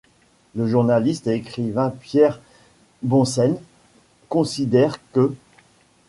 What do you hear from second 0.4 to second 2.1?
Le journaliste et écrivain